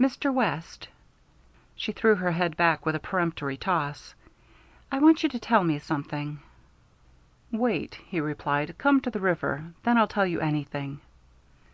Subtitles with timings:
[0.00, 0.32] "Mr.
[0.32, 0.88] West,"
[1.76, 4.14] she threw her head back with a peremptory toss
[4.90, 6.40] "I want you to tell me something."
[7.52, 9.74] "Wait," he replied, "come to the river.
[9.82, 11.02] Then I'll tell you anything."